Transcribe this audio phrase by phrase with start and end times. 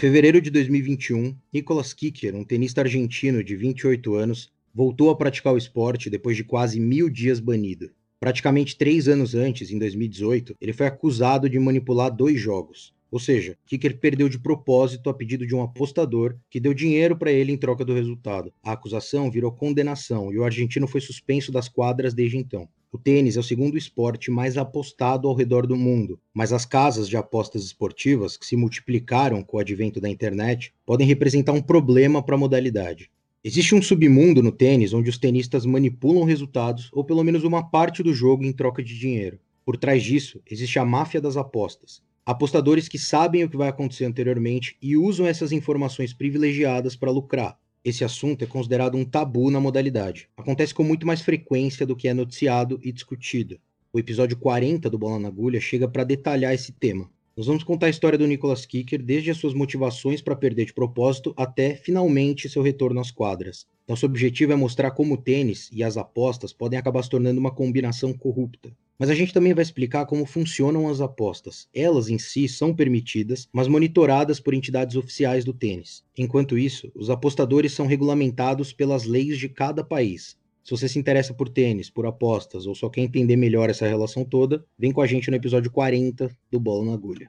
[0.00, 5.58] fevereiro de 2021, Nicolas Kicker, um tenista argentino de 28 anos, voltou a praticar o
[5.58, 7.90] esporte depois de quase mil dias banido.
[8.18, 12.94] Praticamente três anos antes, em 2018, ele foi acusado de manipular dois jogos.
[13.10, 17.30] Ou seja, Kicker perdeu de propósito a pedido de um apostador que deu dinheiro para
[17.30, 18.50] ele em troca do resultado.
[18.62, 22.66] A acusação virou condenação e o argentino foi suspenso das quadras desde então.
[22.92, 27.08] O tênis é o segundo esporte mais apostado ao redor do mundo, mas as casas
[27.08, 32.20] de apostas esportivas, que se multiplicaram com o advento da internet, podem representar um problema
[32.20, 33.08] para a modalidade.
[33.44, 38.02] Existe um submundo no tênis onde os tenistas manipulam resultados ou pelo menos uma parte
[38.02, 39.38] do jogo em troca de dinheiro.
[39.64, 42.02] Por trás disso, existe a máfia das apostas.
[42.26, 47.56] Apostadores que sabem o que vai acontecer anteriormente e usam essas informações privilegiadas para lucrar.
[47.82, 50.28] Esse assunto é considerado um tabu na modalidade.
[50.36, 53.58] Acontece com muito mais frequência do que é noticiado e discutido.
[53.90, 57.10] O episódio 40 do Bola na Agulha chega para detalhar esse tema.
[57.40, 60.74] Nós vamos contar a história do Nicolas Kicker desde as suas motivações para perder de
[60.74, 63.66] propósito até finalmente seu retorno às quadras.
[63.88, 67.50] Nosso objetivo é mostrar como o tênis e as apostas podem acabar se tornando uma
[67.50, 68.76] combinação corrupta.
[68.98, 71.66] Mas a gente também vai explicar como funcionam as apostas.
[71.74, 76.04] Elas em si são permitidas, mas monitoradas por entidades oficiais do tênis.
[76.18, 80.36] Enquanto isso, os apostadores são regulamentados pelas leis de cada país.
[80.70, 84.24] Se você se interessa por tênis, por apostas ou só quer entender melhor essa relação
[84.24, 87.28] toda, vem com a gente no episódio 40 do Bola na Agulha.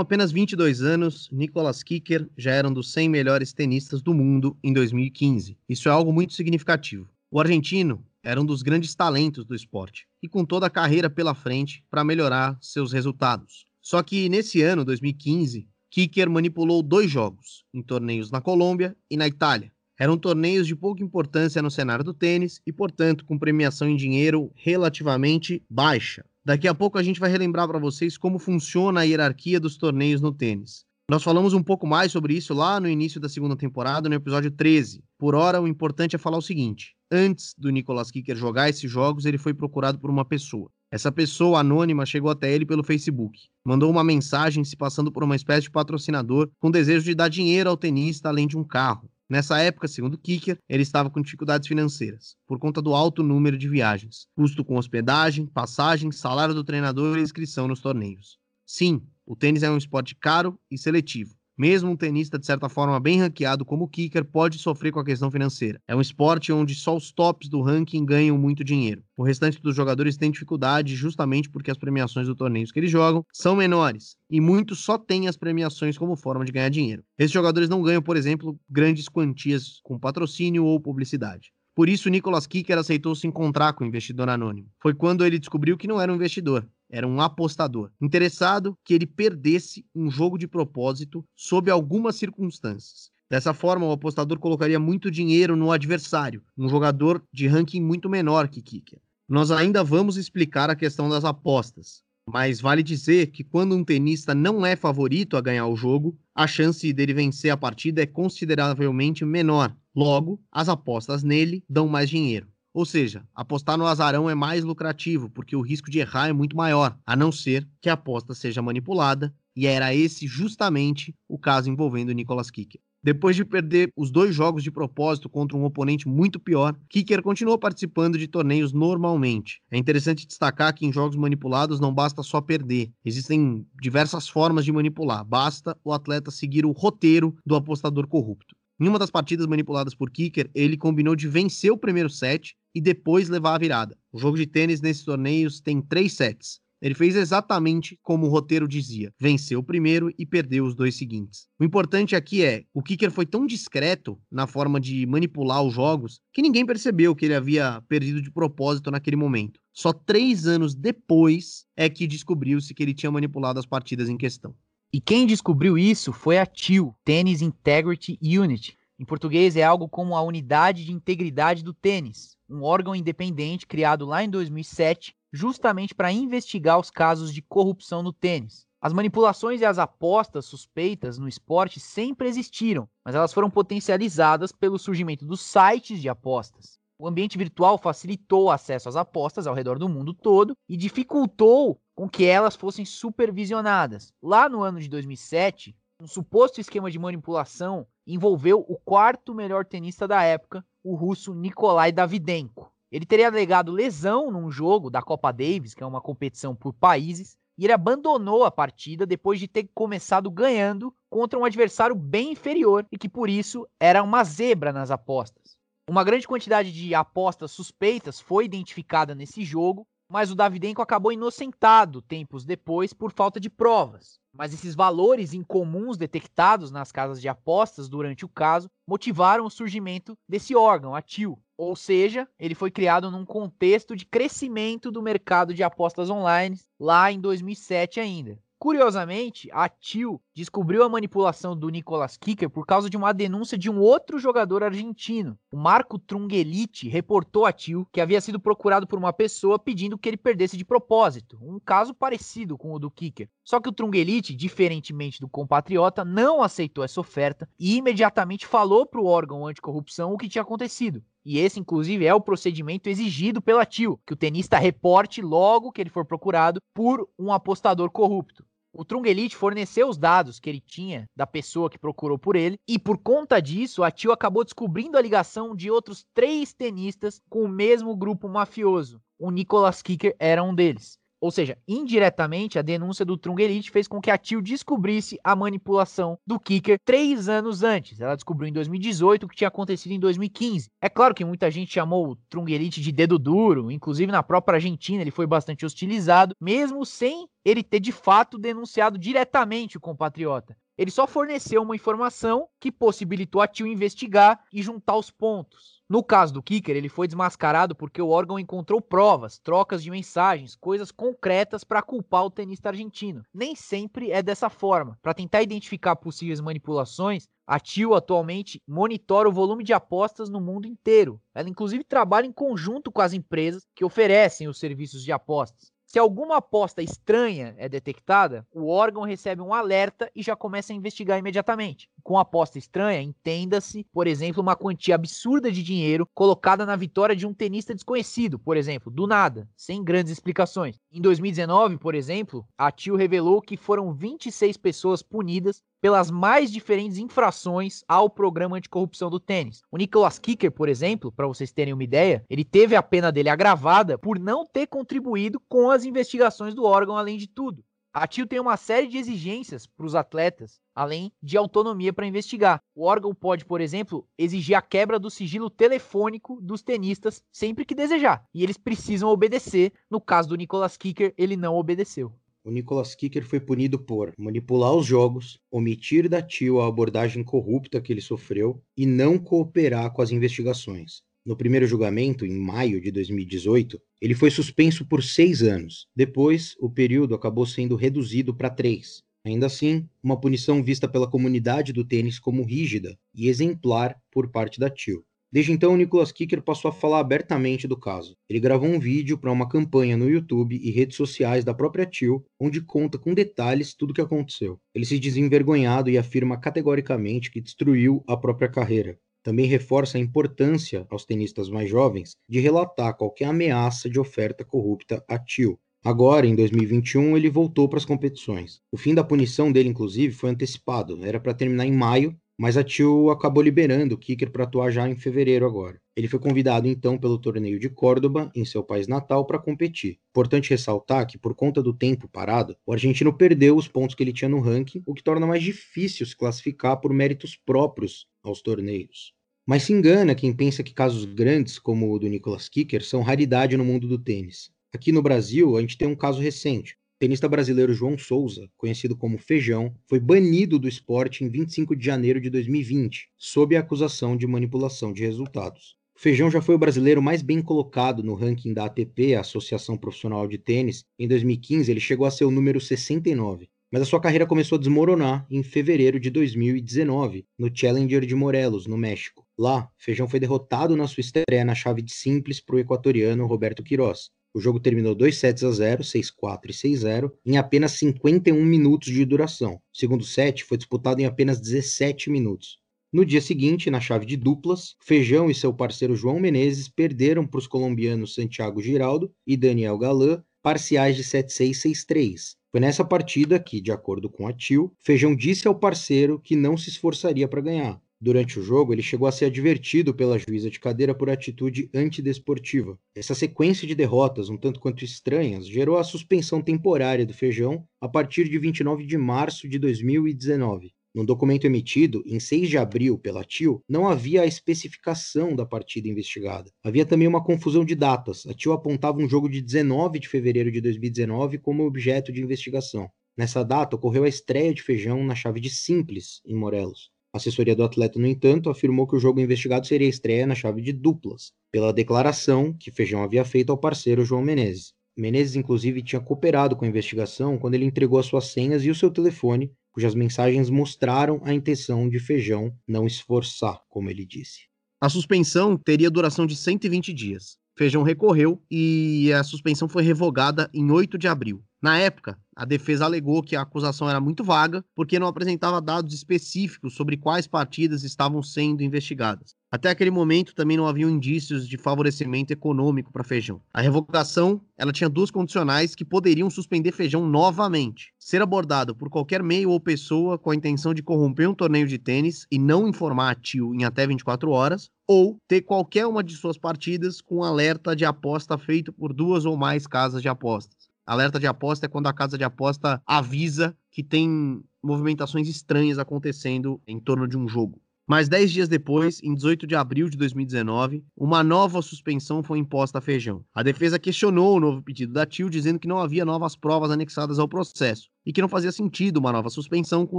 [0.00, 4.72] Apenas 22 anos, Nicolas Kicker já era um dos 100 melhores tenistas do mundo em
[4.72, 5.56] 2015.
[5.68, 7.08] Isso é algo muito significativo.
[7.30, 11.34] O argentino era um dos grandes talentos do esporte e com toda a carreira pela
[11.34, 13.66] frente para melhorar seus resultados.
[13.80, 19.26] Só que nesse ano, 2015, Kicker manipulou dois jogos, em torneios na Colômbia e na
[19.26, 19.72] Itália.
[19.98, 24.50] Eram torneios de pouca importância no cenário do tênis e, portanto, com premiação em dinheiro
[24.54, 26.24] relativamente baixa.
[26.44, 30.22] Daqui a pouco a gente vai relembrar para vocês como funciona a hierarquia dos torneios
[30.22, 30.86] no tênis.
[31.10, 34.50] Nós falamos um pouco mais sobre isso lá no início da segunda temporada, no episódio
[34.50, 35.02] 13.
[35.18, 39.26] Por hora, o importante é falar o seguinte: antes do Nicolas Kicker jogar esses jogos,
[39.26, 40.70] ele foi procurado por uma pessoa.
[40.90, 45.36] Essa pessoa anônima chegou até ele pelo Facebook, mandou uma mensagem se passando por uma
[45.36, 49.10] espécie de patrocinador com desejo de dar dinheiro ao tenista além de um carro.
[49.30, 53.68] Nessa época, segundo Kicker, ele estava com dificuldades financeiras, por conta do alto número de
[53.68, 58.40] viagens, custo com hospedagem, passagem, salário do treinador e inscrição nos torneios.
[58.66, 61.39] Sim, o tênis é um esporte caro e seletivo.
[61.56, 65.04] Mesmo um tenista de certa forma bem ranqueado como o Kicker pode sofrer com a
[65.04, 65.80] questão financeira.
[65.86, 69.02] É um esporte onde só os tops do ranking ganham muito dinheiro.
[69.16, 73.24] O restante dos jogadores tem dificuldade justamente porque as premiações do torneio que eles jogam
[73.32, 77.02] são menores e muitos só têm as premiações como forma de ganhar dinheiro.
[77.18, 81.52] Esses jogadores não ganham, por exemplo, grandes quantias com patrocínio ou publicidade.
[81.74, 84.68] Por isso, Nicolas Kicker aceitou se encontrar com o investidor anônimo.
[84.82, 89.06] Foi quando ele descobriu que não era um investidor, era um apostador, interessado que ele
[89.06, 93.10] perdesse um jogo de propósito sob algumas circunstâncias.
[93.30, 98.48] Dessa forma, o apostador colocaria muito dinheiro no adversário, um jogador de ranking muito menor
[98.48, 99.00] que Kicker.
[99.28, 104.34] Nós ainda vamos explicar a questão das apostas, mas vale dizer que quando um tenista
[104.34, 109.24] não é favorito a ganhar o jogo, a chance dele vencer a partida é consideravelmente
[109.24, 109.76] menor.
[109.94, 112.48] Logo, as apostas nele dão mais dinheiro.
[112.72, 116.56] Ou seja, apostar no azarão é mais lucrativo, porque o risco de errar é muito
[116.56, 121.68] maior, a não ser que a aposta seja manipulada, e era esse justamente o caso
[121.68, 122.80] envolvendo Nicolas Kicker.
[123.02, 127.58] Depois de perder os dois jogos de propósito contra um oponente muito pior, Kicker continuou
[127.58, 129.60] participando de torneios normalmente.
[129.70, 134.72] É interessante destacar que em jogos manipulados não basta só perder, existem diversas formas de
[134.72, 138.54] manipular, basta o atleta seguir o roteiro do apostador corrupto.
[138.78, 142.80] Em uma das partidas manipuladas por Kicker, ele combinou de vencer o primeiro set e
[142.80, 143.96] depois levar a virada.
[144.12, 146.60] O jogo de tênis nesses torneios tem três sets.
[146.82, 151.46] Ele fez exatamente como o roteiro dizia: venceu o primeiro e perdeu os dois seguintes.
[151.58, 156.20] O importante aqui é: o Kicker foi tão discreto na forma de manipular os jogos
[156.32, 159.60] que ninguém percebeu que ele havia perdido de propósito naquele momento.
[159.74, 164.54] Só três anos depois é que descobriu-se que ele tinha manipulado as partidas em questão.
[164.92, 168.76] E quem descobriu isso foi a TIU, Tennis Integrity Unit.
[168.98, 174.04] Em português é algo como a Unidade de Integridade do Tênis, um órgão independente criado
[174.04, 178.66] lá em 2007 justamente para investigar os casos de corrupção no tênis.
[178.82, 184.78] As manipulações e as apostas suspeitas no esporte sempre existiram, mas elas foram potencializadas pelo
[184.78, 186.78] surgimento dos sites de apostas.
[186.98, 191.80] O ambiente virtual facilitou o acesso às apostas ao redor do mundo todo e dificultou
[191.94, 194.12] com que elas fossem supervisionadas.
[194.22, 200.06] Lá no ano de 2007, um suposto esquema de manipulação envolveu o quarto melhor tenista
[200.06, 202.72] da época, o russo Nikolai Davidenko.
[202.90, 207.36] Ele teria alegado lesão num jogo da Copa Davis, que é uma competição por países,
[207.56, 212.86] e ele abandonou a partida depois de ter começado ganhando contra um adversário bem inferior
[212.90, 215.56] e que por isso era uma zebra nas apostas.
[215.88, 222.02] Uma grande quantidade de apostas suspeitas foi identificada nesse jogo, mas o Davidenko acabou inocentado
[222.02, 224.18] tempos depois por falta de provas.
[224.32, 230.18] Mas esses valores incomuns detectados nas casas de apostas durante o caso motivaram o surgimento
[230.28, 231.38] desse órgão, a TIL.
[231.56, 237.12] Ou seja, ele foi criado num contexto de crescimento do mercado de apostas online lá
[237.12, 238.36] em 2007 ainda.
[238.60, 243.70] Curiosamente, a TIL descobriu a manipulação do Nicolas Kicker por causa de uma denúncia de
[243.70, 245.38] um outro jogador argentino.
[245.50, 250.10] O Marco Trungelite reportou a TIL que havia sido procurado por uma pessoa pedindo que
[250.10, 253.30] ele perdesse de propósito, um caso parecido com o do Kicker.
[253.42, 259.00] Só que o Trungelite, diferentemente do compatriota, não aceitou essa oferta e imediatamente falou para
[259.00, 261.02] o órgão anticorrupção o que tinha acontecido.
[261.24, 265.80] E esse, inclusive, é o procedimento exigido pela TIL, que o tenista reporte logo que
[265.80, 268.44] ele for procurado por um apostador corrupto.
[268.72, 272.78] O Trungelite forneceu os dados que ele tinha da pessoa que procurou por ele, e
[272.78, 277.48] por conta disso, a Tio acabou descobrindo a ligação de outros três tenistas com o
[277.48, 279.02] mesmo grupo mafioso.
[279.18, 280.99] O Nicolas Kicker era um deles.
[281.20, 286.18] Ou seja, indiretamente, a denúncia do Trungelite fez com que a Tio descobrisse a manipulação
[286.26, 288.00] do Kicker três anos antes.
[288.00, 290.68] Ela descobriu em 2018 o que tinha acontecido em 2015.
[290.80, 295.02] É claro que muita gente chamou o Trungelite de dedo duro, inclusive na própria Argentina
[295.02, 300.56] ele foi bastante hostilizado, mesmo sem ele ter de fato denunciado diretamente o compatriota.
[300.76, 305.80] Ele só forneceu uma informação que possibilitou a Tio investigar e juntar os pontos.
[305.90, 310.54] No caso do Kicker, ele foi desmascarado porque o órgão encontrou provas, trocas de mensagens,
[310.54, 313.24] coisas concretas para culpar o tenista argentino.
[313.34, 314.96] Nem sempre é dessa forma.
[315.02, 320.68] Para tentar identificar possíveis manipulações, a TIO atualmente monitora o volume de apostas no mundo
[320.68, 321.20] inteiro.
[321.34, 325.72] Ela inclusive trabalha em conjunto com as empresas que oferecem os serviços de apostas.
[325.90, 330.76] Se alguma aposta estranha é detectada, o órgão recebe um alerta e já começa a
[330.76, 331.90] investigar imediatamente.
[332.00, 337.26] Com aposta estranha, entenda-se, por exemplo, uma quantia absurda de dinheiro colocada na vitória de
[337.26, 340.78] um tenista desconhecido, por exemplo, do nada, sem grandes explicações.
[340.92, 346.98] Em 2019, por exemplo, a TIO revelou que foram 26 pessoas punidas pelas mais diferentes
[346.98, 349.62] infrações ao programa anticorrupção do tênis.
[349.70, 353.28] O Nicolas Kicker, por exemplo, para vocês terem uma ideia, ele teve a pena dele
[353.28, 357.64] agravada por não ter contribuído com as investigações do órgão, além de tudo.
[357.92, 362.62] A TIO tem uma série de exigências para os atletas, além de autonomia para investigar.
[362.72, 367.74] O órgão pode, por exemplo, exigir a quebra do sigilo telefônico dos tenistas sempre que
[367.74, 369.72] desejar, e eles precisam obedecer.
[369.90, 372.12] No caso do Nicolas Kicker, ele não obedeceu
[372.44, 377.80] o Nicolas Kicker foi punido por manipular os jogos, omitir da TIO a abordagem corrupta
[377.80, 381.02] que ele sofreu e não cooperar com as investigações.
[381.24, 385.86] No primeiro julgamento, em maio de 2018, ele foi suspenso por seis anos.
[385.94, 389.02] Depois, o período acabou sendo reduzido para três.
[389.22, 394.58] Ainda assim, uma punição vista pela comunidade do tênis como rígida e exemplar por parte
[394.58, 395.04] da TIO.
[395.32, 398.16] Desde então, Nicolas Kicker passou a falar abertamente do caso.
[398.28, 402.24] Ele gravou um vídeo para uma campanha no YouTube e redes sociais da própria Tio,
[402.38, 404.58] onde conta com detalhes tudo o que aconteceu.
[404.74, 408.98] Ele se diz envergonhado e afirma categoricamente que destruiu a própria carreira.
[409.22, 415.04] Também reforça a importância aos tenistas mais jovens de relatar qualquer ameaça de oferta corrupta
[415.06, 415.58] a Tio.
[415.84, 418.60] Agora, em 2021, ele voltou para as competições.
[418.70, 420.98] O fim da punição dele, inclusive, foi antecipado.
[421.04, 424.88] Era para terminar em maio, mas a Tio acabou liberando o Kicker para atuar já
[424.88, 425.78] em fevereiro agora.
[425.94, 429.98] Ele foi convidado então pelo torneio de Córdoba, em seu país natal, para competir.
[430.08, 434.10] Importante ressaltar que, por conta do tempo parado, o argentino perdeu os pontos que ele
[434.10, 439.12] tinha no ranking, o que torna mais difícil se classificar por méritos próprios aos torneios.
[439.46, 443.54] Mas se engana quem pensa que casos grandes como o do Nicolas Kicker são raridade
[443.54, 444.50] no mundo do tênis.
[444.72, 449.16] Aqui no Brasil, a gente tem um caso recente tenista brasileiro João Souza, conhecido como
[449.16, 454.26] Feijão, foi banido do esporte em 25 de janeiro de 2020, sob a acusação de
[454.26, 455.76] manipulação de resultados.
[455.96, 460.28] Feijão já foi o brasileiro mais bem colocado no ranking da ATP, a Associação Profissional
[460.28, 460.84] de Tênis.
[460.98, 463.48] Em 2015, ele chegou a ser o número 69.
[463.72, 468.66] Mas a sua carreira começou a desmoronar em fevereiro de 2019, no Challenger de Morelos,
[468.66, 469.26] no México.
[469.38, 473.62] Lá, Feijão foi derrotado na sua estreia na chave de simples para o equatoriano Roberto
[473.62, 474.10] Queiroz.
[474.32, 479.04] O jogo terminou 2 sets a 0, 6-4 e 6-0, em apenas 51 minutos de
[479.04, 479.54] duração.
[479.54, 482.58] O segundo set foi disputado em apenas 17 minutos.
[482.92, 487.38] No dia seguinte, na chave de duplas, Feijão e seu parceiro João Menezes perderam para
[487.38, 492.34] os colombianos Santiago Giraldo e Daniel Galan parciais de 7-6 6-3.
[492.50, 496.56] Foi nessa partida que, de acordo com a Tio, Feijão disse ao parceiro que não
[496.56, 497.80] se esforçaria para ganhar.
[498.02, 502.78] Durante o jogo, ele chegou a ser advertido pela juíza de cadeira por atitude antidesportiva.
[502.94, 507.86] Essa sequência de derrotas, um tanto quanto estranhas, gerou a suspensão temporária do Feijão a
[507.86, 510.72] partir de 29 de março de 2019.
[510.94, 515.86] No documento emitido, em 6 de abril, pela TIO, não havia a especificação da partida
[515.86, 516.50] investigada.
[516.64, 518.26] Havia também uma confusão de datas.
[518.26, 522.90] A TIO apontava um jogo de 19 de fevereiro de 2019 como objeto de investigação.
[523.14, 526.90] Nessa data, ocorreu a estreia de Feijão na chave de simples, em Morelos.
[527.12, 530.34] A assessoria do atleta, no entanto, afirmou que o jogo investigado seria a estreia na
[530.34, 534.72] chave de duplas, pela declaração que Feijão havia feito ao parceiro João Menezes.
[534.96, 538.74] Menezes, inclusive, tinha cooperado com a investigação quando ele entregou as suas senhas e o
[538.74, 544.48] seu telefone cujas mensagens mostraram a intenção de Feijão não esforçar, como ele disse.
[544.80, 547.36] A suspensão teria duração de 120 dias.
[547.56, 551.42] Feijão recorreu e a suspensão foi revogada em 8 de abril.
[551.62, 555.92] Na época, a defesa alegou que a acusação era muito vaga porque não apresentava dados
[555.92, 559.34] específicos sobre quais partidas estavam sendo investigadas.
[559.52, 563.42] Até aquele momento também não haviam indícios de favorecimento econômico para Feijão.
[563.52, 569.22] A revogação, ela tinha duas condicionais que poderiam suspender Feijão novamente: ser abordado por qualquer
[569.22, 573.10] meio ou pessoa com a intenção de corromper um torneio de tênis e não informar
[573.10, 577.76] a tio em até 24 horas, ou ter qualquer uma de suas partidas com alerta
[577.76, 580.59] de aposta feito por duas ou mais casas de apostas.
[580.86, 586.60] Alerta de aposta é quando a casa de aposta avisa que tem movimentações estranhas acontecendo
[586.66, 587.60] em torno de um jogo.
[587.90, 592.78] Mas dez dias depois, em 18 de abril de 2019, uma nova suspensão foi imposta
[592.78, 593.24] a Feijão.
[593.34, 597.18] A defesa questionou o novo pedido da TIL, dizendo que não havia novas provas anexadas
[597.18, 599.98] ao processo e que não fazia sentido uma nova suspensão com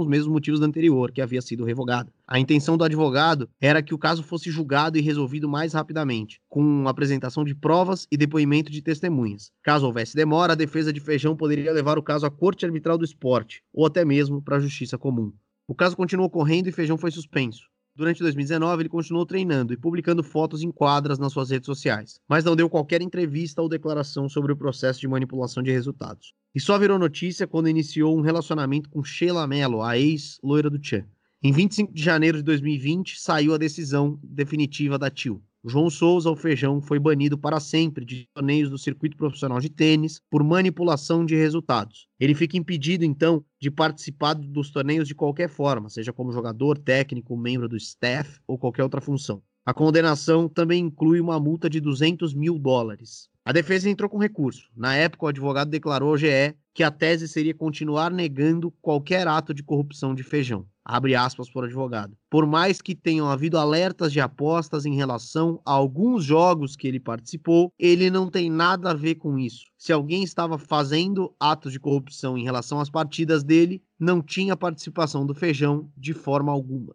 [0.00, 2.10] os mesmos motivos da anterior, que havia sido revogada.
[2.26, 6.88] A intenção do advogado era que o caso fosse julgado e resolvido mais rapidamente, com
[6.88, 9.50] apresentação de provas e depoimento de testemunhas.
[9.62, 13.04] Caso houvesse demora, a defesa de Feijão poderia levar o caso à Corte Arbitral do
[13.04, 15.30] Esporte, ou até mesmo para a Justiça Comum.
[15.68, 17.70] O caso continuou correndo e Feijão foi suspenso.
[17.94, 22.42] Durante 2019, ele continuou treinando e publicando fotos em quadras nas suas redes sociais, mas
[22.42, 26.32] não deu qualquer entrevista ou declaração sobre o processo de manipulação de resultados.
[26.54, 31.04] E só virou notícia quando iniciou um relacionamento com Sheila Mello, a ex-loira do Chan.
[31.42, 35.42] Em 25 de janeiro de 2020, saiu a decisão definitiva da TIL.
[35.64, 40.20] João Souza, o Feijão, foi banido para sempre de torneios do circuito profissional de tênis
[40.28, 42.08] por manipulação de resultados.
[42.18, 47.36] Ele fica impedido, então, de participar dos torneios de qualquer forma, seja como jogador, técnico,
[47.36, 49.40] membro do staff ou qualquer outra função.
[49.64, 53.28] A condenação também inclui uma multa de 200 mil dólares.
[53.44, 54.68] A defesa entrou com recurso.
[54.76, 59.52] Na época, o advogado declarou ao GE que a tese seria continuar negando qualquer ato
[59.52, 60.64] de corrupção de Feijão.
[60.84, 62.16] Abre aspas por advogado.
[62.30, 67.00] Por mais que tenham havido alertas de apostas em relação a alguns jogos que ele
[67.00, 69.64] participou, ele não tem nada a ver com isso.
[69.76, 75.26] Se alguém estava fazendo atos de corrupção em relação às partidas dele, não tinha participação
[75.26, 76.94] do Feijão de forma alguma.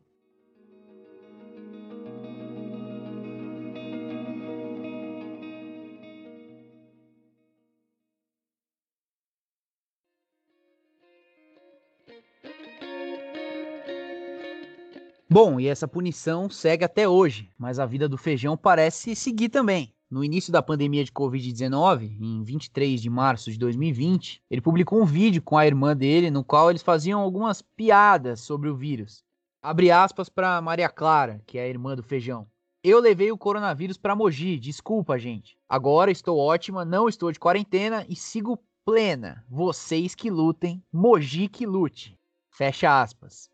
[15.29, 19.93] Bom, e essa punição segue até hoje, mas a vida do feijão parece seguir também.
[20.09, 25.05] No início da pandemia de Covid-19, em 23 de março de 2020, ele publicou um
[25.05, 29.21] vídeo com a irmã dele no qual eles faziam algumas piadas sobre o vírus.
[29.61, 32.47] Abre aspas para Maria Clara, que é a irmã do feijão.
[32.81, 35.57] Eu levei o coronavírus para Mogi, desculpa, gente.
[35.67, 39.43] Agora estou ótima, não estou de quarentena e sigo plena.
[39.49, 42.17] Vocês que lutem, Mogi que lute.
[42.49, 43.49] Fecha aspas.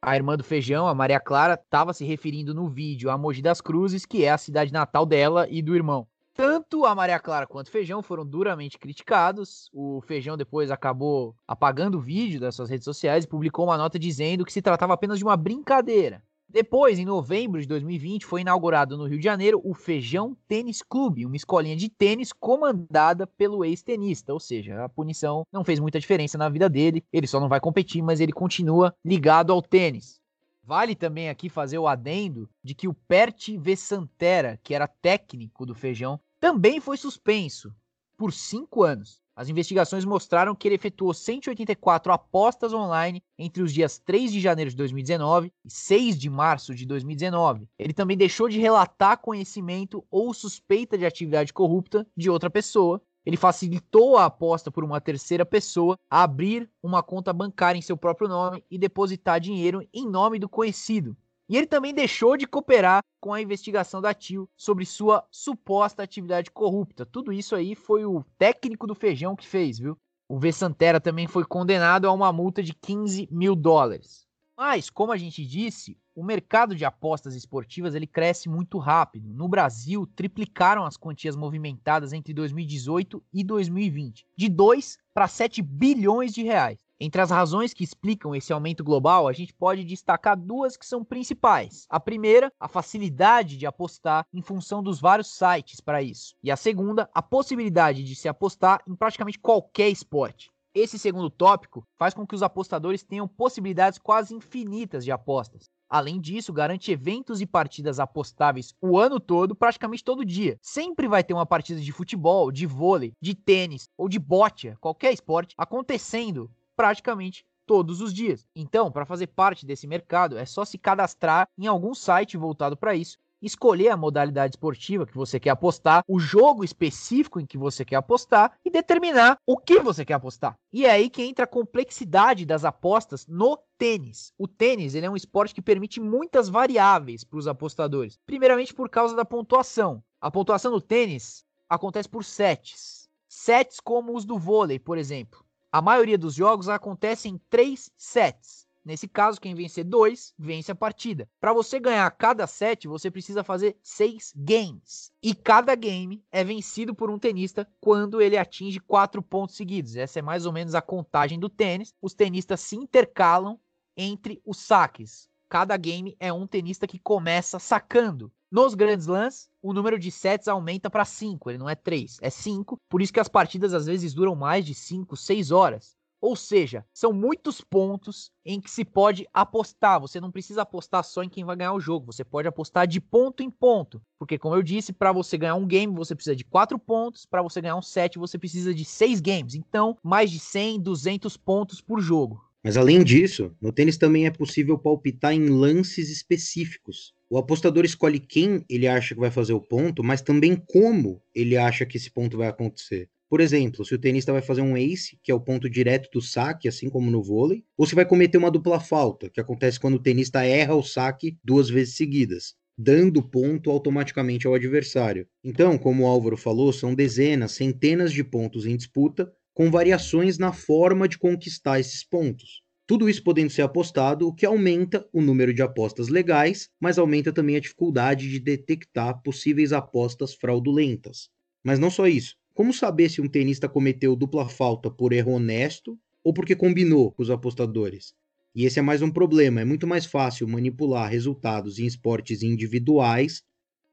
[0.00, 3.60] A irmã do Feijão, a Maria Clara, estava se referindo no vídeo a Mogi das
[3.60, 6.06] Cruzes, que é a cidade natal dela e do irmão.
[6.32, 9.68] Tanto a Maria Clara quanto o Feijão foram duramente criticados.
[9.72, 13.98] O Feijão depois acabou apagando o vídeo das suas redes sociais e publicou uma nota
[13.98, 16.22] dizendo que se tratava apenas de uma brincadeira.
[16.50, 21.26] Depois, em novembro de 2020, foi inaugurado no Rio de Janeiro o Feijão Tênis Clube,
[21.26, 26.38] uma escolinha de tênis comandada pelo ex-tenista, ou seja, a punição não fez muita diferença
[26.38, 30.18] na vida dele, ele só não vai competir, mas ele continua ligado ao tênis.
[30.64, 35.74] Vale também aqui fazer o adendo de que o Perti Vessantera, que era técnico do
[35.74, 37.74] Feijão, também foi suspenso
[38.16, 39.20] por cinco anos.
[39.38, 44.68] As investigações mostraram que ele efetuou 184 apostas online entre os dias 3 de janeiro
[44.68, 47.68] de 2019 e 6 de março de 2019.
[47.78, 53.00] Ele também deixou de relatar conhecimento ou suspeita de atividade corrupta de outra pessoa.
[53.24, 57.96] Ele facilitou a aposta por uma terceira pessoa a abrir uma conta bancária em seu
[57.96, 61.16] próprio nome e depositar dinheiro em nome do conhecido.
[61.48, 66.50] E ele também deixou de cooperar com a investigação da TIO sobre sua suposta atividade
[66.50, 67.06] corrupta.
[67.06, 69.96] Tudo isso aí foi o técnico do feijão que fez, viu?
[70.28, 74.26] O V Santera também foi condenado a uma multa de 15 mil dólares.
[74.54, 79.32] Mas, como a gente disse, o mercado de apostas esportivas ele cresce muito rápido.
[79.32, 86.34] No Brasil, triplicaram as quantias movimentadas entre 2018 e 2020, de 2 para 7 bilhões
[86.34, 86.76] de reais.
[87.00, 91.04] Entre as razões que explicam esse aumento global, a gente pode destacar duas que são
[91.04, 91.86] principais.
[91.88, 96.34] A primeira, a facilidade de apostar em função dos vários sites para isso.
[96.42, 100.50] E a segunda, a possibilidade de se apostar em praticamente qualquer esporte.
[100.74, 105.70] Esse segundo tópico faz com que os apostadores tenham possibilidades quase infinitas de apostas.
[105.88, 110.58] Além disso, garante eventos e partidas apostáveis o ano todo, praticamente todo dia.
[110.60, 115.12] Sempre vai ter uma partida de futebol, de vôlei, de tênis ou de bote, qualquer
[115.12, 118.46] esporte, acontecendo praticamente todos os dias.
[118.54, 122.94] Então, para fazer parte desse mercado, é só se cadastrar em algum site voltado para
[122.94, 127.84] isso escolher a modalidade esportiva que você quer apostar, o jogo específico em que você
[127.84, 130.58] quer apostar e determinar o que você quer apostar.
[130.72, 134.32] E é aí que entra a complexidade das apostas no tênis.
[134.36, 138.18] O tênis ele é um esporte que permite muitas variáveis para os apostadores.
[138.26, 140.02] Primeiramente por causa da pontuação.
[140.20, 143.08] A pontuação no tênis acontece por sets.
[143.28, 145.44] Sets como os do vôlei, por exemplo.
[145.70, 148.66] A maioria dos jogos acontece em três sets.
[148.82, 151.28] Nesse caso, quem vencer dois, vence a partida.
[151.38, 155.12] Para você ganhar cada set, você precisa fazer seis games.
[155.22, 159.94] E cada game é vencido por um tenista quando ele atinge quatro pontos seguidos.
[159.94, 161.92] Essa é mais ou menos a contagem do tênis.
[162.00, 163.60] Os tenistas se intercalam
[163.94, 165.28] entre os saques.
[165.50, 168.32] Cada game é um tenista que começa sacando.
[168.50, 172.30] Nos grandes lãs, o número de sets aumenta para 5, ele não é 3, é
[172.30, 172.78] 5.
[172.88, 175.98] Por isso que as partidas às vezes duram mais de 5, 6 horas.
[176.18, 180.00] Ou seja, são muitos pontos em que se pode apostar.
[180.00, 182.10] Você não precisa apostar só em quem vai ganhar o jogo.
[182.10, 184.00] Você pode apostar de ponto em ponto.
[184.18, 187.26] Porque, como eu disse, para você ganhar um game, você precisa de quatro pontos.
[187.26, 189.54] Para você ganhar um set, você precisa de seis games.
[189.54, 192.42] Então, mais de 100, 200 pontos por jogo.
[192.64, 197.14] Mas além disso, no tênis também é possível palpitar em lances específicos.
[197.30, 201.58] O apostador escolhe quem ele acha que vai fazer o ponto, mas também como ele
[201.58, 203.10] acha que esse ponto vai acontecer.
[203.28, 206.22] Por exemplo, se o tenista vai fazer um ace, que é o ponto direto do
[206.22, 209.96] saque, assim como no vôlei, ou se vai cometer uma dupla falta, que acontece quando
[209.96, 215.28] o tenista erra o saque duas vezes seguidas, dando ponto automaticamente ao adversário.
[215.44, 220.54] Então, como o Álvaro falou, são dezenas, centenas de pontos em disputa, com variações na
[220.54, 222.62] forma de conquistar esses pontos.
[222.88, 227.30] Tudo isso podendo ser apostado, o que aumenta o número de apostas legais, mas aumenta
[227.30, 231.28] também a dificuldade de detectar possíveis apostas fraudulentas.
[231.62, 232.34] Mas não só isso.
[232.54, 237.22] Como saber se um tenista cometeu dupla falta por erro honesto ou porque combinou com
[237.22, 238.14] os apostadores?
[238.54, 239.60] E esse é mais um problema.
[239.60, 243.42] É muito mais fácil manipular resultados em esportes individuais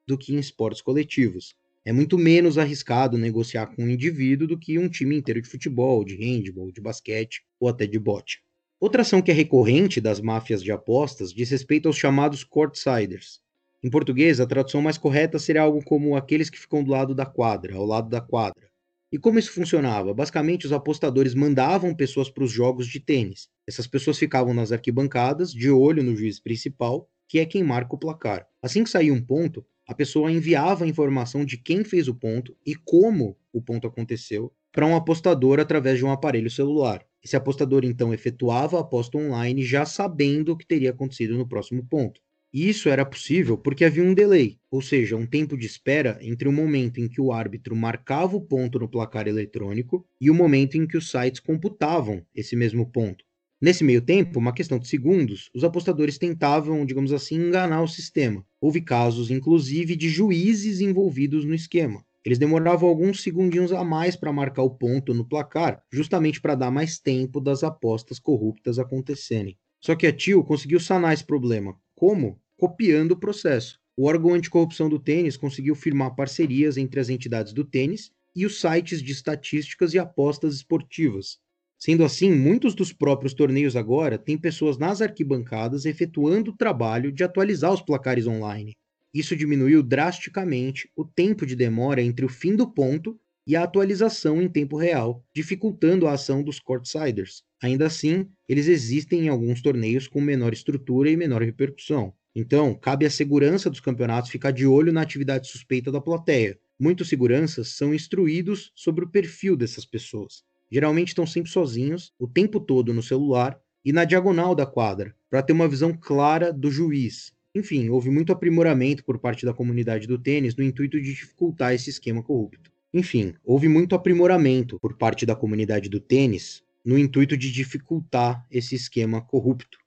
[0.08, 1.53] do que em esportes coletivos.
[1.84, 6.05] É muito menos arriscado negociar com um indivíduo do que um time inteiro de futebol,
[6.05, 8.44] de handball, de basquete ou até de bote.
[8.79, 13.41] Outra ação que é recorrente das máfias de apostas diz respeito aos chamados courtsiders,
[13.85, 17.23] em português, a tradução mais correta seria algo como aqueles que ficam do lado da
[17.23, 18.67] quadra, ao lado da quadra.
[19.11, 20.11] E como isso funcionava?
[20.11, 23.47] Basicamente, os apostadores mandavam pessoas para os jogos de tênis.
[23.67, 27.99] Essas pessoas ficavam nas arquibancadas, de olho no juiz principal, que é quem marca o
[27.99, 28.47] placar.
[28.59, 32.57] Assim que saía um ponto, a pessoa enviava a informação de quem fez o ponto
[32.65, 37.05] e como o ponto aconteceu para um apostador através de um aparelho celular.
[37.25, 41.83] Esse apostador então efetuava a aposta online já sabendo o que teria acontecido no próximo
[41.83, 42.21] ponto.
[42.53, 46.47] E isso era possível porque havia um delay, ou seja, um tempo de espera entre
[46.47, 50.77] o momento em que o árbitro marcava o ponto no placar eletrônico e o momento
[50.77, 53.25] em que os sites computavam esse mesmo ponto.
[53.59, 58.45] Nesse meio tempo, uma questão de segundos, os apostadores tentavam, digamos assim, enganar o sistema.
[58.61, 62.05] Houve casos, inclusive, de juízes envolvidos no esquema.
[62.25, 66.71] Eles demoravam alguns segundinhos a mais para marcar o ponto no placar, justamente para dar
[66.71, 69.55] mais tempo das apostas corruptas acontecerem.
[69.79, 71.75] Só que a Tio conseguiu sanar esse problema.
[71.93, 72.39] Como?
[72.57, 73.79] copiando o processo.
[73.97, 78.59] O órgão anticorrupção do tênis conseguiu firmar parcerias entre as entidades do tênis e os
[78.59, 81.38] sites de estatísticas e apostas esportivas.
[81.77, 87.23] Sendo assim, muitos dos próprios torneios agora têm pessoas nas arquibancadas efetuando o trabalho de
[87.23, 88.73] atualizar os placares online.
[89.15, 94.41] Isso diminuiu drasticamente o tempo de demora entre o fim do ponto e a atualização
[94.41, 97.41] em tempo real, dificultando a ação dos courtsiders.
[97.63, 102.13] Ainda assim, eles existem em alguns torneios com menor estrutura e menor repercussão.
[102.36, 106.60] Então, cabe à segurança dos campeonatos ficar de olho na atividade suspeita da plateia.
[106.78, 110.43] Muitos seguranças são instruídos sobre o perfil dessas pessoas.
[110.69, 115.41] Geralmente estão sempre sozinhos, o tempo todo no celular e na diagonal da quadra, para
[115.41, 117.34] ter uma visão clara do juiz.
[117.55, 121.89] Enfim, houve muito aprimoramento por parte da comunidade do tênis no intuito de dificultar esse
[121.89, 122.69] esquema corrupto.
[122.93, 128.75] Enfim, houve muito aprimoramento por parte da comunidade do tênis no intuito de dificultar esse
[128.75, 129.77] esquema corrupto.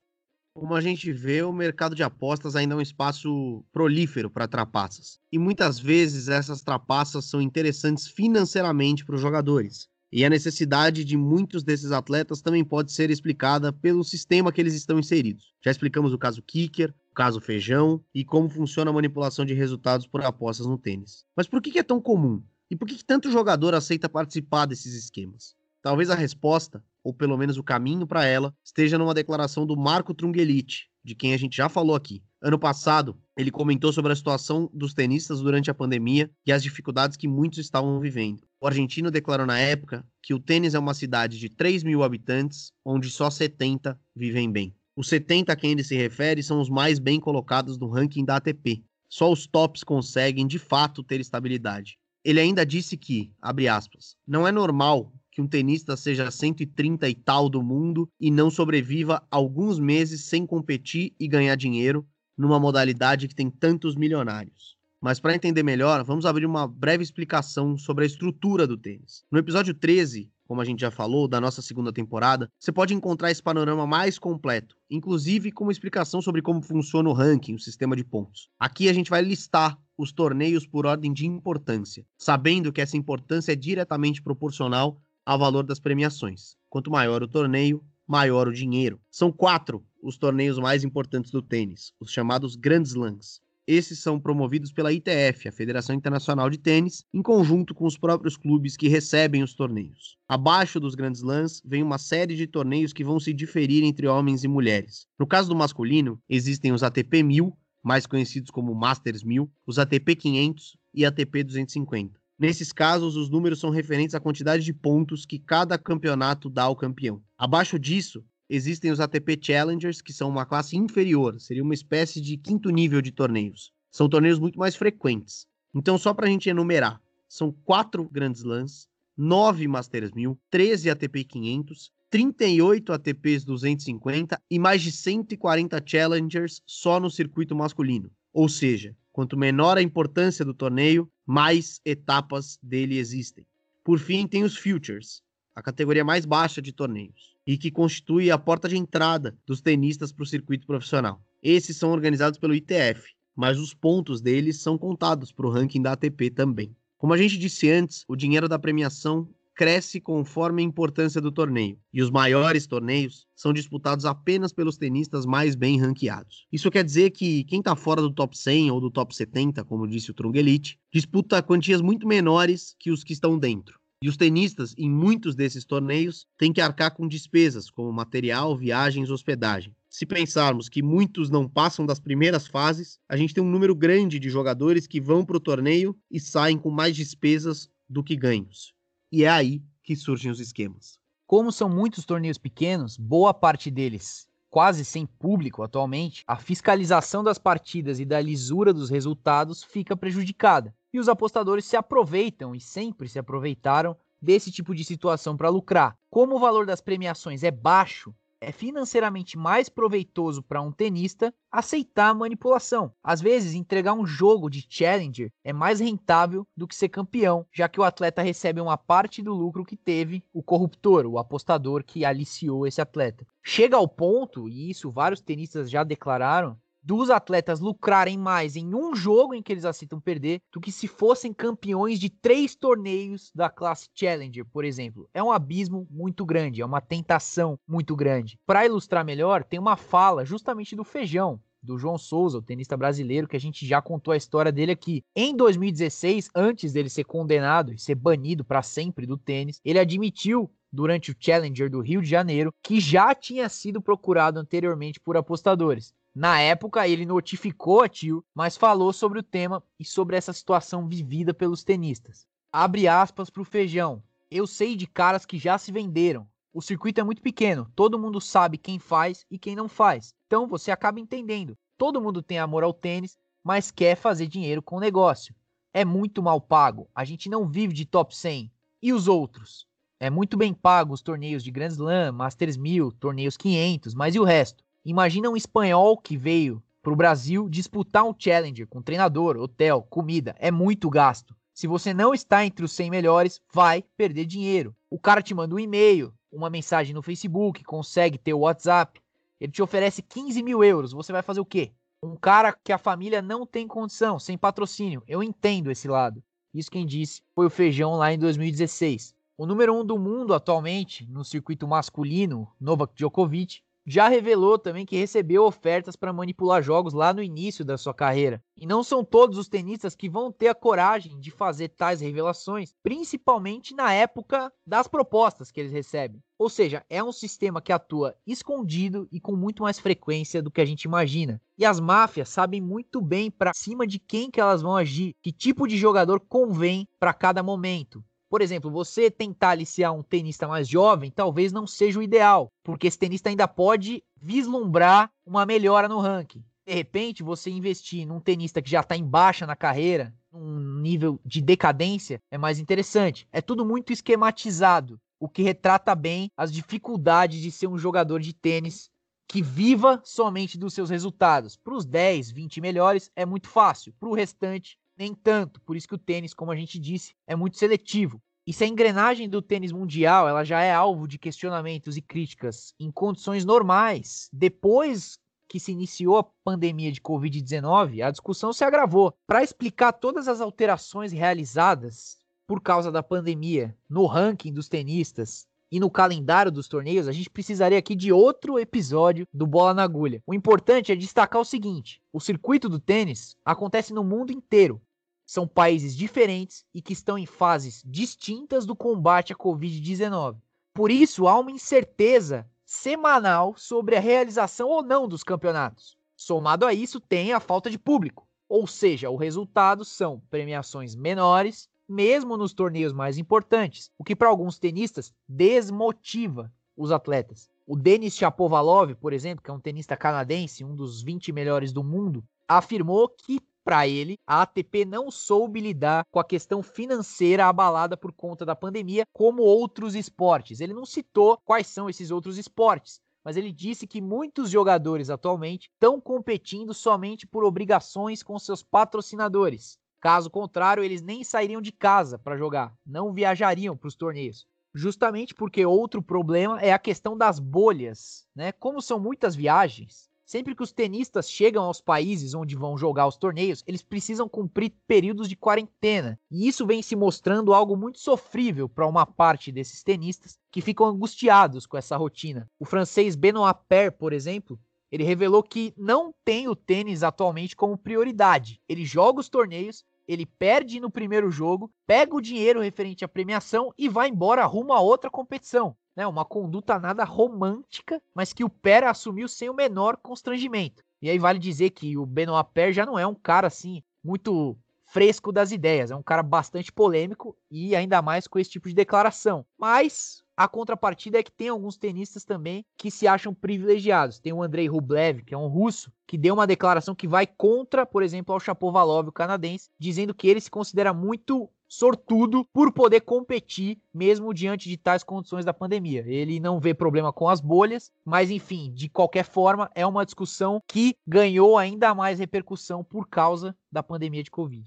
[0.54, 5.20] Como a gente vê, o mercado de apostas ainda é um espaço prolífero para trapaças.
[5.31, 9.88] E muitas vezes essas trapaças são interessantes financeiramente para os jogadores.
[10.11, 14.75] E a necessidade de muitos desses atletas também pode ser explicada pelo sistema que eles
[14.75, 15.53] estão inseridos.
[15.62, 20.07] Já explicamos o caso Kicker, o caso Feijão e como funciona a manipulação de resultados
[20.07, 21.27] por apostas no tênis.
[21.37, 22.42] Mas por que é tão comum?
[22.71, 25.55] E por que tanto jogador aceita participar desses esquemas?
[25.83, 30.14] Talvez a resposta, ou pelo menos o caminho para ela, esteja numa declaração do Marco
[30.14, 32.23] Trungelite, de quem a gente já falou aqui.
[32.40, 37.16] Ano passado, ele comentou sobre a situação dos tenistas durante a pandemia e as dificuldades
[37.16, 38.48] que muitos estavam vivendo.
[38.61, 42.73] O argentino declarou na época que o tênis é uma cidade de 3 mil habitantes,
[42.85, 44.75] onde só 70 vivem bem.
[44.97, 48.37] Os 70 a quem ele se refere são os mais bem colocados no ranking da
[48.37, 48.83] ATP.
[49.09, 51.97] Só os tops conseguem, de fato, ter estabilidade.
[52.25, 57.14] Ele ainda disse que, abre aspas, não é normal que um tenista seja 130 e
[57.14, 62.05] tal do mundo e não sobreviva alguns meses sem competir e ganhar dinheiro
[62.37, 64.78] numa modalidade que tem tantos milionários.
[65.01, 69.25] Mas para entender melhor, vamos abrir uma breve explicação sobre a estrutura do tênis.
[69.31, 73.31] No episódio 13, como a gente já falou, da nossa segunda temporada, você pode encontrar
[73.31, 77.95] esse panorama mais completo, inclusive com uma explicação sobre como funciona o ranking, o sistema
[77.95, 78.49] de pontos.
[78.59, 83.53] Aqui a gente vai listar os torneios por ordem de importância, sabendo que essa importância
[83.53, 86.57] é diretamente proporcional ao valor das premiações.
[86.71, 88.99] Quanto maior o torneio, maior o dinheiro.
[89.11, 93.43] São quatro os torneios mais importantes do tênis, os chamados Grand Slams.
[93.70, 98.35] Esses são promovidos pela ITF, a Federação Internacional de Tênis, em conjunto com os próprios
[98.35, 100.16] clubes que recebem os torneios.
[100.26, 104.42] Abaixo dos grandes lãs vem uma série de torneios que vão se diferir entre homens
[104.42, 105.07] e mulheres.
[105.18, 107.54] No caso do masculino, existem os ATP 1000,
[107.85, 112.18] mais conhecidos como Masters 1000, os ATP 500 e ATP 250.
[112.38, 116.74] Nesses casos, os números são referentes à quantidade de pontos que cada campeonato dá ao
[116.74, 117.20] campeão.
[117.37, 122.37] Abaixo disso, existem os ATP Challengers, que são uma classe inferior, seria uma espécie de
[122.37, 123.73] quinto nível de torneios.
[123.91, 125.47] São torneios muito mais frequentes.
[125.75, 131.25] Então, só para a gente enumerar, são quatro grandes lãs, nove Masters 1000, 13 ATP
[131.25, 138.11] 500, 38 ATPs 250 e mais de 140 Challengers só no circuito masculino.
[138.33, 143.45] Ou seja, quanto menor a importância do torneio, mais etapas dele existem.
[143.85, 145.23] Por fim, tem os Futures,
[145.55, 150.13] a categoria mais baixa de torneios e que constitui a porta de entrada dos tenistas
[150.13, 151.19] para o circuito profissional.
[151.43, 155.93] Esses são organizados pelo ITF, mas os pontos deles são contados para o ranking da
[155.93, 156.77] ATP também.
[156.99, 161.79] Como a gente disse antes, o dinheiro da premiação cresce conforme a importância do torneio,
[161.91, 166.47] e os maiores torneios são disputados apenas pelos tenistas mais bem ranqueados.
[166.53, 169.89] Isso quer dizer que quem está fora do top 100 ou do top 70, como
[169.89, 173.81] disse o Trungelite, disputa quantias muito menores que os que estão dentro.
[174.01, 179.11] E os tenistas, em muitos desses torneios, têm que arcar com despesas, como material, viagens,
[179.11, 179.75] hospedagem.
[179.91, 184.21] Se pensarmos que muitos não passam das primeiras fases, a gente tem um número grande
[184.21, 188.73] de jogadores que vão para o torneio e saem com mais despesas do que ganhos.
[189.11, 190.97] E é aí que surgem os esquemas.
[191.27, 197.39] Como são muitos torneios pequenos, boa parte deles quase sem público atualmente, a fiscalização das
[197.39, 200.75] partidas e da lisura dos resultados fica prejudicada.
[200.93, 205.97] E os apostadores se aproveitam e sempre se aproveitaram desse tipo de situação para lucrar.
[206.11, 212.11] Como o valor das premiações é baixo, é financeiramente mais proveitoso para um tenista aceitar
[212.11, 212.92] a manipulação.
[213.03, 217.68] Às vezes, entregar um jogo de challenger é mais rentável do que ser campeão, já
[217.68, 222.05] que o atleta recebe uma parte do lucro que teve o corruptor, o apostador que
[222.05, 223.27] aliciou esse atleta.
[223.42, 228.95] Chega ao ponto, e isso vários tenistas já declararam, dos atletas lucrarem mais em um
[228.95, 233.51] jogo em que eles aceitam perder do que se fossem campeões de três torneios da
[233.51, 235.09] classe Challenger, por exemplo.
[235.12, 238.38] É um abismo muito grande, é uma tentação muito grande.
[238.47, 243.29] Para ilustrar melhor, tem uma fala justamente do Feijão, do João Souza, o tenista brasileiro,
[243.29, 245.03] que a gente já contou a história dele aqui.
[245.14, 250.51] Em 2016, antes dele ser condenado e ser banido para sempre do tênis, ele admitiu
[250.73, 255.93] durante o Challenger do Rio de Janeiro que já tinha sido procurado anteriormente por apostadores.
[256.18, 260.88] Na época, ele notificou a Tio, mas falou sobre o tema e sobre essa situação
[260.88, 262.26] vivida pelos tenistas.
[262.52, 264.02] Abre aspas para o feijão.
[264.28, 266.28] Eu sei de caras que já se venderam.
[266.52, 270.12] O circuito é muito pequeno, todo mundo sabe quem faz e quem não faz.
[270.26, 271.57] Então você acaba entendendo.
[271.76, 275.33] Todo mundo tem amor ao tênis, mas quer fazer dinheiro com o negócio.
[275.72, 276.90] É muito mal pago.
[276.92, 278.50] A gente não vive de top 100.
[278.83, 279.68] E os outros?
[280.00, 284.18] É muito bem pago os torneios de Grand Slam, Masters 1000, torneios 500, mas e
[284.18, 284.64] o resto?
[284.90, 290.35] Imagina um espanhol que veio Para o Brasil, disputar um Challenger com treinador, hotel, comida
[290.38, 291.37] é muito gasto.
[291.53, 294.74] Se você não está entre os 100 melhores, vai perder dinheiro.
[294.88, 298.98] O cara te manda um e-mail, uma mensagem no Facebook, consegue ter o WhatsApp.
[299.38, 300.92] Ele te oferece 15 mil euros.
[300.92, 301.70] Você vai fazer o quê?
[302.03, 305.03] Um cara que a família não tem condição, sem patrocínio.
[305.07, 306.24] Eu entendo esse lado.
[306.55, 309.14] Isso quem disse foi o Feijão lá em 2016.
[309.37, 314.98] O número um do mundo atualmente no circuito masculino, Novak Djokovic, já revelou também que
[314.98, 318.44] recebeu ofertas para manipular jogos lá no início da sua carreira.
[318.55, 322.74] E não são todos os tenistas que vão ter a coragem de fazer tais revelações,
[322.83, 326.22] principalmente na época das propostas que eles recebem.
[326.38, 330.61] Ou seja, é um sistema que atua escondido e com muito mais frequência do que
[330.61, 331.40] a gente imagina.
[331.57, 335.33] E as máfias sabem muito bem para cima de quem que elas vão agir, que
[335.33, 338.05] tipo de jogador convém para cada momento.
[338.29, 342.87] Por exemplo, você tentar aliciar um tenista mais jovem talvez não seja o ideal, porque
[342.87, 346.45] esse tenista ainda pode vislumbrar uma melhora no ranking.
[346.67, 351.19] De repente, você investir num tenista que já está em baixa na carreira, num nível
[351.25, 353.27] de decadência, é mais interessante.
[353.33, 358.35] É tudo muito esquematizado, o que retrata bem as dificuldades de ser um jogador de
[358.35, 358.91] tênis
[359.27, 361.57] que viva somente dos seus resultados.
[361.57, 365.61] Para os 10, 20 melhores é muito fácil, para o restante nem tanto.
[365.61, 368.21] Por isso que o tênis, como a gente disse, é muito seletivo.
[368.47, 372.73] E se a engrenagem do tênis mundial ela já é alvo de questionamentos e críticas
[372.81, 379.15] em condições normais, depois que se iniciou a pandemia de Covid-19, a discussão se agravou.
[379.27, 385.79] Para explicar todas as alterações realizadas por causa da pandemia no ranking dos tenistas e
[385.79, 390.23] no calendário dos torneios, a gente precisaria aqui de outro episódio do Bola na Agulha.
[390.27, 394.81] O importante é destacar o seguinte: o circuito do tênis acontece no mundo inteiro
[395.29, 400.38] são países diferentes e que estão em fases distintas do combate à Covid-19.
[400.73, 405.99] Por isso, há uma incerteza semanal sobre a realização ou não dos campeonatos.
[406.17, 411.69] Somado a isso, tem a falta de público, ou seja, o resultado são premiações menores,
[411.87, 417.51] mesmo nos torneios mais importantes, o que para alguns tenistas desmotiva os atletas.
[417.67, 421.85] O Denis Shapovalov, por exemplo, que é um tenista canadense, um dos 20 melhores do
[421.85, 427.97] mundo, afirmou que para ele, a ATP não soube lidar com a questão financeira abalada
[427.97, 430.61] por conta da pandemia, como outros esportes.
[430.61, 435.68] Ele não citou quais são esses outros esportes, mas ele disse que muitos jogadores atualmente
[435.73, 439.79] estão competindo somente por obrigações com seus patrocinadores.
[440.01, 444.47] Caso contrário, eles nem sairiam de casa para jogar, não viajariam para os torneios.
[444.75, 448.53] Justamente porque outro problema é a questão das bolhas, né?
[448.53, 453.17] Como são muitas viagens, Sempre que os tenistas chegam aos países onde vão jogar os
[453.17, 456.21] torneios, eles precisam cumprir períodos de quarentena.
[456.31, 460.85] E isso vem se mostrando algo muito sofrível para uma parte desses tenistas que ficam
[460.85, 462.47] angustiados com essa rotina.
[462.59, 464.61] O francês Benoit Paire, por exemplo,
[464.93, 468.61] ele revelou que não tem o tênis atualmente como prioridade.
[468.69, 473.73] Ele joga os torneios, ele perde no primeiro jogo, pega o dinheiro referente à premiação
[473.79, 478.49] e vai embora rumo a outra competição né, uma conduta nada romântica, mas que o
[478.49, 480.85] Pera assumiu sem o menor constrangimento.
[481.03, 484.57] E aí vale dizer que o Benoit Paire já não é um cara assim muito
[484.85, 488.77] fresco das ideias, é um cara bastante polêmico e ainda mais com esse tipo de
[488.77, 489.45] declaração.
[489.59, 494.21] Mas a contrapartida é que tem alguns tenistas também que se acham privilegiados.
[494.21, 497.85] Tem o Andrei Rublev, que é um russo, que deu uma declaração que vai contra,
[497.85, 503.02] por exemplo, ao Chapovalov, o canadense, dizendo que ele se considera muito sortudo por poder
[503.02, 506.02] competir mesmo diante de tais condições da pandemia.
[506.07, 510.61] Ele não vê problema com as bolhas, mas enfim, de qualquer forma, é uma discussão
[510.66, 514.64] que ganhou ainda mais repercussão por causa da pandemia de Covid.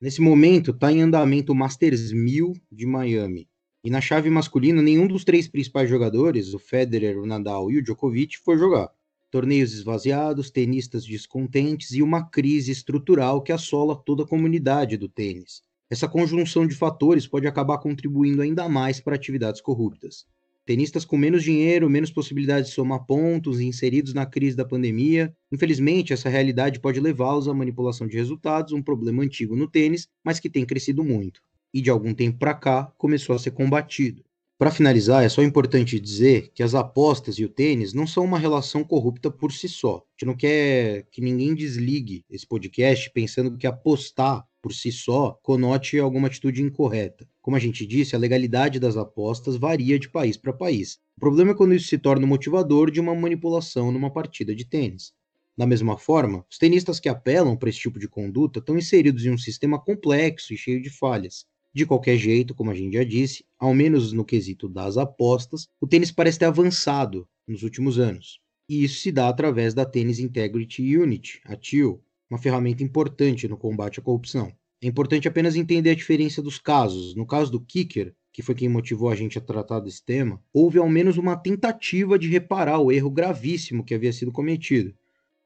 [0.00, 3.48] Nesse momento, está em andamento o Masters 1000 de Miami.
[3.82, 7.82] E na chave masculina, nenhum dos três principais jogadores, o Federer, o Nadal e o
[7.82, 8.90] Djokovic, foi jogar.
[9.30, 15.62] Torneios esvaziados, tenistas descontentes e uma crise estrutural que assola toda a comunidade do tênis.
[15.88, 20.26] Essa conjunção de fatores pode acabar contribuindo ainda mais para atividades corruptas.
[20.64, 25.32] Tenistas com menos dinheiro, menos possibilidade de somar pontos, inseridos na crise da pandemia.
[25.52, 30.40] Infelizmente, essa realidade pode levá-los à manipulação de resultados, um problema antigo no tênis, mas
[30.40, 31.40] que tem crescido muito.
[31.72, 34.24] E de algum tempo para cá começou a ser combatido.
[34.58, 38.38] Para finalizar, é só importante dizer que as apostas e o tênis não são uma
[38.38, 39.98] relação corrupta por si só.
[39.98, 45.38] A gente não quer que ninguém desligue esse podcast pensando que apostar por si só
[45.44, 47.24] conote alguma atitude incorreta.
[47.40, 50.98] Como a gente disse, a legalidade das apostas varia de país para país.
[51.16, 54.64] O problema é quando isso se torna o motivador de uma manipulação numa partida de
[54.64, 55.12] tênis.
[55.56, 59.30] Da mesma forma, os tenistas que apelam para esse tipo de conduta estão inseridos em
[59.30, 61.46] um sistema complexo e cheio de falhas.
[61.72, 65.86] De qualquer jeito, como a gente já disse, ao menos no quesito das apostas, o
[65.86, 68.40] tênis parece ter avançado nos últimos anos.
[68.68, 73.56] E isso se dá através da Tennis Integrity Unit, a TIO, uma ferramenta importante no
[73.56, 74.52] combate à corrupção.
[74.82, 77.14] É importante apenas entender a diferença dos casos.
[77.14, 80.78] No caso do Kicker, que foi quem motivou a gente a tratar desse tema, houve
[80.78, 84.94] ao menos uma tentativa de reparar o erro gravíssimo que havia sido cometido.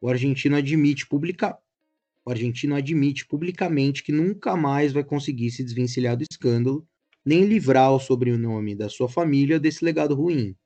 [0.00, 1.56] O argentino admite publica...
[2.24, 6.84] o argentino admite publicamente que nunca mais vai conseguir se desvencilhar do escândalo,
[7.24, 10.56] nem livrar o sobrenome da sua família desse legado ruim.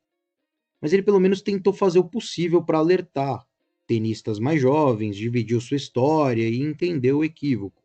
[0.80, 3.44] Mas ele pelo menos tentou fazer o possível para alertar
[3.86, 7.82] tenistas mais jovens, dividiu sua história e entendeu o equívoco.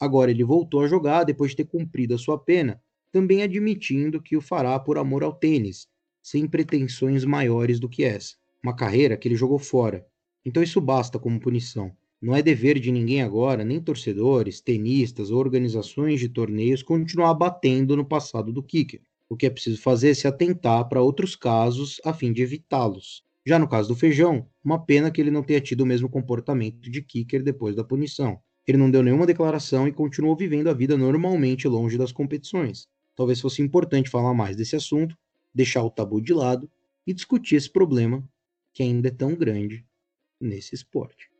[0.00, 2.80] Agora ele voltou a jogar depois de ter cumprido a sua pena
[3.14, 5.86] também admitindo que o fará por amor ao tênis,
[6.20, 8.34] sem pretensões maiores do que essa.
[8.60, 10.04] Uma carreira que ele jogou fora.
[10.44, 11.92] Então isso basta como punição.
[12.20, 17.96] Não é dever de ninguém agora, nem torcedores, tenistas ou organizações de torneios, continuar batendo
[17.96, 19.00] no passado do kicker.
[19.28, 23.22] O que é preciso fazer é se atentar para outros casos a fim de evitá-los.
[23.46, 26.90] Já no caso do Feijão, uma pena que ele não tenha tido o mesmo comportamento
[26.90, 28.38] de kicker depois da punição.
[28.66, 33.40] Ele não deu nenhuma declaração e continuou vivendo a vida normalmente longe das competições talvez
[33.40, 35.16] fosse importante falar mais desse assunto,
[35.54, 36.70] deixar o tabu de lado
[37.06, 38.26] e discutir esse problema
[38.72, 39.84] que ainda é tão grande
[40.40, 41.30] nesse esporte.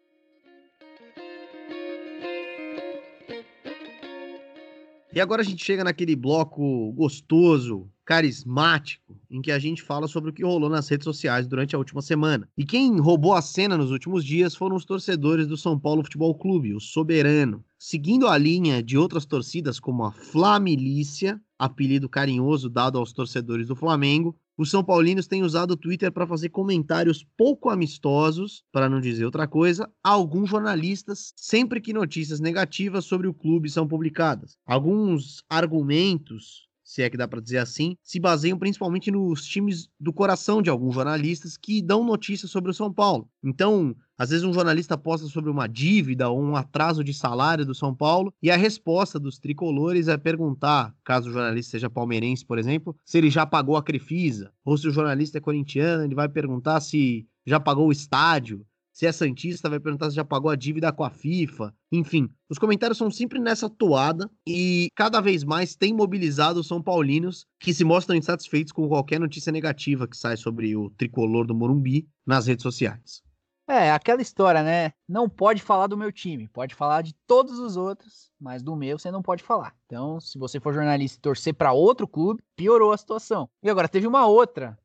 [5.13, 9.04] E agora a gente chega naquele bloco gostoso, carismático,
[9.35, 12.01] em que a gente fala sobre o que rolou nas redes sociais durante a última
[12.01, 12.49] semana.
[12.57, 16.37] E quem roubou a cena nos últimos dias foram os torcedores do São Paulo Futebol
[16.37, 17.65] Clube, o Soberano.
[17.77, 23.75] Seguindo a linha de outras torcidas como a Flamilícia, apelido carinhoso dado aos torcedores do
[23.75, 29.01] Flamengo, os São Paulinos têm usado o Twitter para fazer comentários pouco amistosos, para não
[29.01, 34.57] dizer outra coisa, a alguns jornalistas, sempre que notícias negativas sobre o clube são publicadas.
[34.65, 40.13] Alguns argumentos se é que dá para dizer assim, se baseiam principalmente nos times do
[40.13, 43.29] coração de alguns jornalistas que dão notícias sobre o São Paulo.
[43.43, 47.75] Então, às vezes um jornalista posta sobre uma dívida ou um atraso de salário do
[47.75, 52.59] São Paulo e a resposta dos tricolores é perguntar, caso o jornalista seja palmeirense, por
[52.59, 56.29] exemplo, se ele já pagou a Crefisa, ou se o jornalista é corintiano, ele vai
[56.29, 58.65] perguntar se já pagou o estádio,
[58.95, 61.75] se é Santista, vai perguntar se já pagou a dívida com a FIFA.
[61.91, 66.81] Enfim, os comentários são sempre nessa toada e cada vez mais tem mobilizado os São
[66.81, 71.57] Paulinos que se mostram insatisfeitos com qualquer notícia negativa que sai sobre o tricolor do
[71.57, 73.21] Morumbi nas redes sociais.
[73.67, 74.93] É, aquela história, né?
[75.09, 78.97] Não pode falar do meu time, pode falar de todos os outros, mas do meu
[78.97, 79.75] você não pode falar.
[79.87, 83.49] Então, se você for jornalista e torcer para outro clube, piorou a situação.
[83.63, 84.79] E agora teve uma outra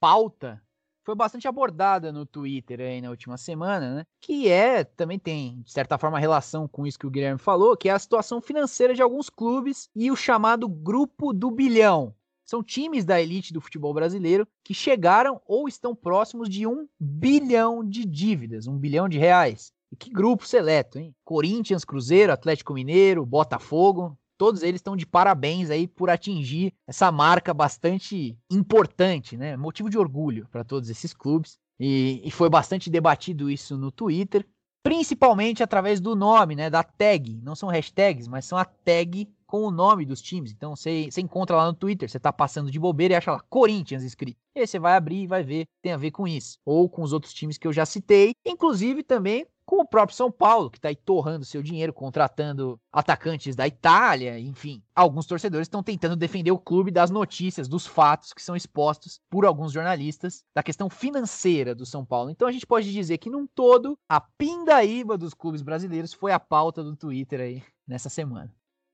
[0.00, 0.62] pauta
[1.04, 4.06] foi bastante abordada no Twitter aí na última semana, né?
[4.20, 7.88] Que é, também tem, de certa forma, relação com isso que o Guilherme falou, que
[7.88, 12.14] é a situação financeira de alguns clubes e o chamado grupo do bilhão.
[12.44, 17.84] São times da elite do futebol brasileiro que chegaram ou estão próximos de um bilhão
[17.84, 19.72] de dívidas, um bilhão de reais.
[19.90, 21.14] E que grupo seleto, hein?
[21.24, 27.54] Corinthians, Cruzeiro, Atlético Mineiro, Botafogo, todos eles estão de parabéns aí por atingir essa marca
[27.54, 29.56] bastante importante, né?
[29.56, 31.60] Motivo de orgulho para todos esses clubes.
[31.78, 34.44] E, e, foi bastante debatido isso no Twitter,
[34.82, 36.68] principalmente através do nome, né?
[36.68, 37.40] Da tag.
[37.40, 40.50] Não são hashtags, mas são a tag com o nome dos times.
[40.50, 43.40] Então você, você encontra lá no Twitter, você tá passando de bobeira e acha lá
[43.48, 44.40] Corinthians escrito.
[44.56, 46.58] E aí você vai abrir e vai ver, tem a ver com isso.
[46.64, 48.34] Ou com os outros times que eu já citei.
[48.44, 53.56] Inclusive também com o próprio São Paulo, que está aí torrando seu dinheiro, contratando atacantes
[53.56, 54.82] da Itália, enfim.
[54.94, 59.44] Alguns torcedores estão tentando defender o clube das notícias, dos fatos que são expostos por
[59.44, 62.30] alguns jornalistas da questão financeira do São Paulo.
[62.30, 66.40] Então a gente pode dizer que, num todo, a pindaíba dos clubes brasileiros foi a
[66.40, 68.52] pauta do Twitter aí nessa semana.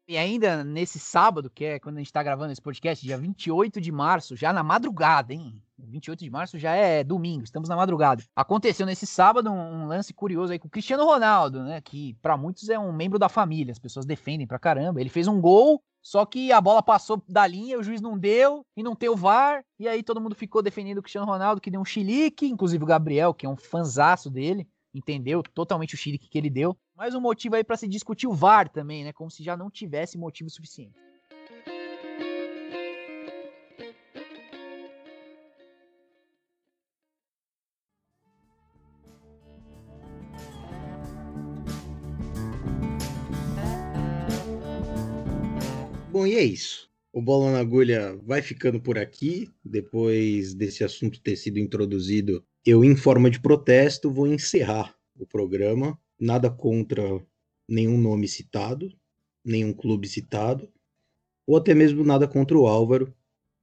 [0.09, 3.78] E ainda nesse sábado, que é quando a gente está gravando esse podcast, dia 28
[3.78, 5.62] de março, já na madrugada, hein?
[5.79, 8.23] 28 de março já é domingo, estamos na madrugada.
[8.35, 11.81] Aconteceu nesse sábado um, lance curioso aí com o Cristiano Ronaldo, né?
[11.81, 15.01] Que para muitos é um membro da família, as pessoas defendem pra caramba.
[15.01, 18.64] Ele fez um gol, só que a bola passou da linha, o juiz não deu
[18.77, 19.64] e não tem o VAR.
[19.79, 22.87] E aí todo mundo ficou defendendo o Cristiano Ronaldo, que deu um chilique, inclusive o
[22.87, 26.76] Gabriel, que é um fanzaço dele entendeu totalmente o chilique que ele deu.
[26.97, 29.12] Mais um motivo aí para se discutir o VAR também, né?
[29.12, 30.99] Como se já não tivesse motivo suficiente.
[46.29, 46.89] E é isso.
[47.12, 49.49] O Bola na Agulha vai ficando por aqui.
[49.64, 55.99] Depois desse assunto ter sido introduzido, eu, em forma de protesto, vou encerrar o programa.
[56.20, 57.03] Nada contra
[57.68, 58.93] nenhum nome citado,
[59.45, 60.70] nenhum clube citado,
[61.47, 63.14] ou até mesmo nada contra o Álvaro,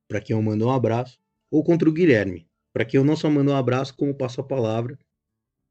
[0.07, 1.19] para quem eu mando um abraço,
[1.51, 2.47] ou contra o Guilherme.
[2.73, 4.99] para quem eu não só mando um abraço, como passo a palavra,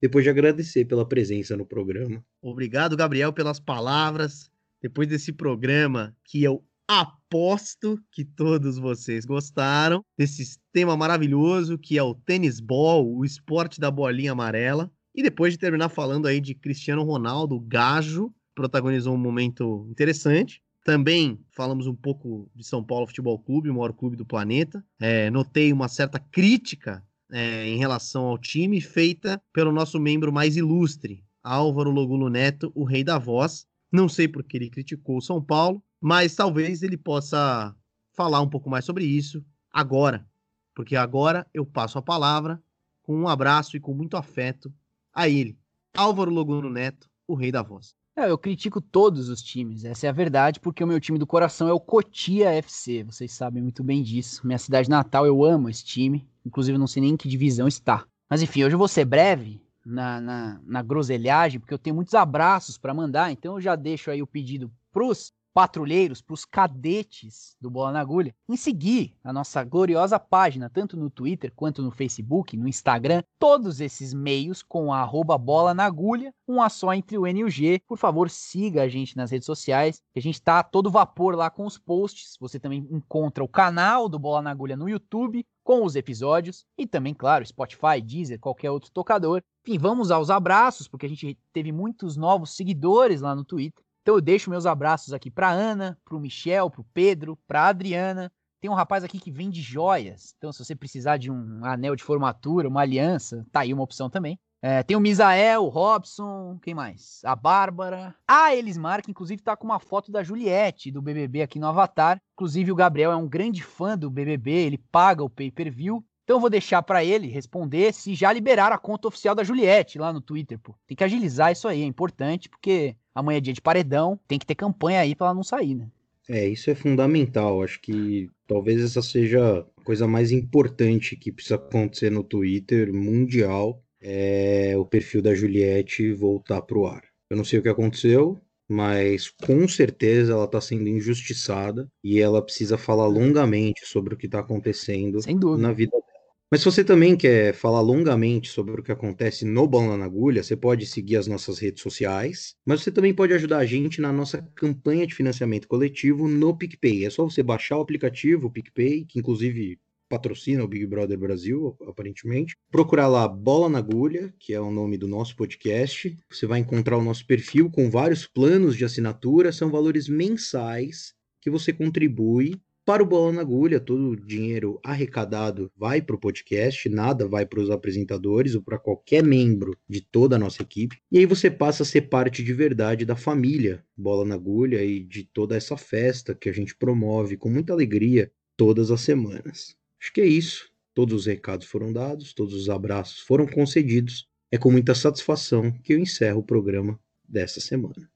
[0.01, 2.25] depois de agradecer pela presença no programa.
[2.41, 4.51] Obrigado, Gabriel, pelas palavras.
[4.81, 12.03] Depois desse programa que eu aposto que todos vocês gostaram desse tema maravilhoso que é
[12.03, 14.91] o tênis ball, o esporte da bolinha amarela.
[15.15, 20.61] E depois de terminar falando aí de Cristiano Ronaldo, Gajo, protagonizou um momento interessante.
[20.85, 24.85] Também falamos um pouco de São Paulo Futebol Clube, o maior clube do planeta.
[25.01, 30.57] É, notei uma certa crítica é, em relação ao time feita pelo nosso membro mais
[30.57, 33.67] ilustre, Álvaro Logulo Neto, o rei da voz.
[33.91, 37.75] Não sei porque ele criticou o São Paulo, mas talvez ele possa
[38.13, 39.43] falar um pouco mais sobre isso
[39.73, 40.29] agora,
[40.75, 42.63] porque agora eu passo a palavra
[43.03, 44.71] com um abraço e com muito afeto
[45.15, 45.59] a ele,
[45.97, 47.97] Álvaro Loguno Neto, o rei da voz.
[48.15, 51.27] É, eu critico todos os times, essa é a verdade, porque o meu time do
[51.27, 54.47] coração é o Cotia FC, vocês sabem muito bem disso.
[54.47, 58.05] Minha cidade natal, eu amo esse time, inclusive não sei nem em que divisão está.
[58.29, 62.13] Mas enfim, hoje eu vou ser breve na, na, na groselhagem, porque eu tenho muitos
[62.13, 67.57] abraços para mandar, então eu já deixo aí o pedido pros patrulheiros, para os cadetes
[67.61, 71.93] do Bola na Agulha, em seguir a nossa gloriosa página, tanto no Twitter quanto no
[71.93, 76.93] Facebook, no Instagram, todos esses meios com a arroba Bola na Agulha, um a só
[76.93, 77.81] entre o N e o G.
[77.87, 81.49] Por favor, siga a gente nas redes sociais, que a gente está todo vapor lá
[81.49, 82.37] com os posts.
[82.41, 86.87] Você também encontra o canal do Bola na Agulha no YouTube, com os episódios e
[86.87, 89.41] também, claro, Spotify, Deezer, qualquer outro tocador.
[89.67, 93.84] Enfim, vamos aos abraços, porque a gente teve muitos novos seguidores lá no Twitter.
[94.05, 97.69] Então eu deixo meus abraços aqui para Ana, para o Michel, para o Pedro, para
[97.69, 98.31] Adriana.
[98.61, 100.35] Tem um rapaz aqui que vende joias.
[100.37, 104.11] Então, se você precisar de um anel de formatura, uma aliança, tá aí uma opção
[104.11, 104.39] também.
[104.61, 107.23] É, tem o Misael, o Robson, quem mais?
[107.25, 108.15] A Bárbara.
[108.29, 112.21] A Elismar, que inclusive tá com uma foto da Juliette, do BBB aqui no Avatar.
[112.35, 116.05] Inclusive o Gabriel é um grande fã do BBB, ele paga o pay-per-view.
[116.25, 119.99] Então eu vou deixar para ele responder se já liberaram a conta oficial da Juliette
[119.99, 120.75] lá no Twitter, pô.
[120.87, 124.47] Tem que agilizar isso aí, é importante, porque amanhã é dia de paredão, tem que
[124.47, 125.89] ter campanha aí para ela não sair, né?
[126.29, 127.63] É, isso é fundamental.
[127.63, 133.83] Acho que talvez essa seja a coisa mais importante que precisa acontecer no Twitter mundial,
[134.01, 137.03] é o perfil da Juliette voltar pro ar.
[137.29, 142.43] Eu não sei o que aconteceu, mas com certeza ela está sendo injustiçada e ela
[142.43, 145.19] precisa falar longamente sobre o que está acontecendo
[145.59, 146.14] na vida dela.
[146.55, 150.41] Mas se você também quer falar longamente sobre o que acontece no Bola na Agulha,
[150.41, 154.13] você pode seguir as nossas redes sociais, mas você também pode ajudar a gente na
[154.13, 157.07] nossa campanha de financiamento coletivo no PicPay.
[157.07, 162.55] É só você baixar o aplicativo PicPay, que inclusive patrocina o Big Brother Brasil, aparentemente.
[162.71, 166.17] Procurar lá Bola na Agulha, que é o nome do nosso podcast.
[166.31, 171.51] Você vai encontrar o nosso perfil com vários planos de assinatura, são valores mensais que
[171.51, 176.87] você contribui para o Bola na Agulha, todo o dinheiro arrecadado vai para o podcast,
[176.89, 180.99] nada vai para os apresentadores ou para qualquer membro de toda a nossa equipe.
[181.11, 185.03] E aí você passa a ser parte de verdade da família Bola na Agulha e
[185.03, 189.75] de toda essa festa que a gente promove com muita alegria todas as semanas.
[189.99, 190.71] Acho que é isso.
[190.93, 194.29] Todos os recados foram dados, todos os abraços foram concedidos.
[194.53, 198.11] É com muita satisfação que eu encerro o programa dessa semana.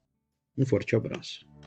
[0.57, 1.58] Um forte abraço.